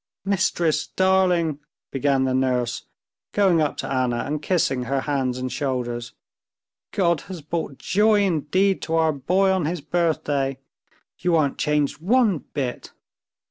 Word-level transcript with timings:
"Mistress, 0.25 0.87
darling!" 0.87 1.59
began 1.91 2.23
the 2.23 2.33
nurse, 2.33 2.87
going 3.33 3.61
up 3.61 3.77
to 3.77 3.87
Anna 3.87 4.23
and 4.25 4.41
kissing 4.41 4.85
her 4.85 5.01
hands 5.01 5.37
and 5.37 5.51
shoulders. 5.51 6.13
"God 6.91 7.21
has 7.29 7.43
brought 7.43 7.77
joy 7.77 8.23
indeed 8.23 8.81
to 8.81 8.95
our 8.95 9.11
boy 9.13 9.51
on 9.51 9.65
his 9.65 9.79
birthday. 9.81 10.57
You 11.19 11.35
aren't 11.35 11.59
changed 11.59 11.99
one 12.01 12.39
bit." 12.39 12.93